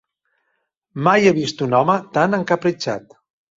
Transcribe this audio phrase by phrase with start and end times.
[1.09, 3.17] Mai he vist un home tan encapritxat.